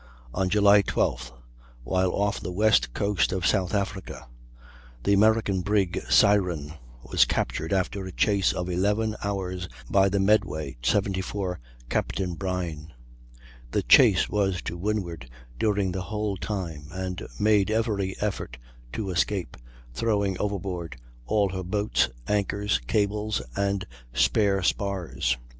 On 0.33 0.49
July 0.49 0.81
12th, 0.81 1.31
while 1.83 2.11
off 2.11 2.39
the 2.39 2.51
west 2.51 2.91
coast 2.95 3.31
of 3.31 3.45
South 3.45 3.75
Africa, 3.75 4.27
the 5.03 5.13
American 5.13 5.61
brig 5.61 6.01
Syren 6.09 6.73
was 7.03 7.23
captured 7.23 7.71
after 7.71 8.03
a 8.07 8.11
chase 8.11 8.51
of 8.51 8.67
11 8.67 9.15
hours 9.23 9.69
by 9.91 10.09
the 10.09 10.19
Medway, 10.19 10.75
74, 10.81 11.59
Capt. 11.87 12.19
Brine. 12.39 12.91
The 13.69 13.83
chase 13.83 14.27
was 14.27 14.63
to 14.63 14.75
windward 14.75 15.29
during 15.59 15.91
the 15.91 16.01
whole 16.01 16.35
time, 16.35 16.87
and 16.91 17.21
made 17.39 17.69
every 17.69 18.15
effort 18.19 18.57
to 18.93 19.11
escape, 19.11 19.55
throwing 19.93 20.35
overboard 20.39 20.97
all 21.27 21.49
her 21.49 21.61
boats, 21.63 22.09
anchors, 22.27 22.81
cables, 22.87 23.39
and 23.55 23.85
spare 24.15 24.63
spars. 24.63 25.37